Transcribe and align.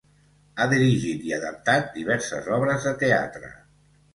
Ha 0.55 0.65
dirigit 0.71 1.27
i 1.27 1.35
adaptat 1.37 1.93
diverses 1.99 2.51
obres 2.59 2.89
de 2.89 2.95
teatre. 3.05 3.53